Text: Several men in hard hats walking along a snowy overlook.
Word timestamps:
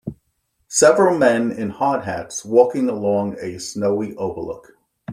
Several 0.67 1.15
men 1.15 1.51
in 1.51 1.69
hard 1.69 2.05
hats 2.05 2.43
walking 2.43 2.89
along 2.89 3.35
a 3.39 3.59
snowy 3.59 4.15
overlook. 4.15 4.71